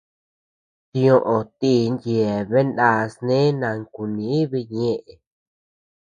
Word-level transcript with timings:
Tioʼö 0.91 1.37
tin 1.59 1.91
yeabean 2.05 2.69
naa 2.77 3.01
snee 3.13 3.49
nankuníbii 3.59 4.69
ñëʼe. 4.77 5.13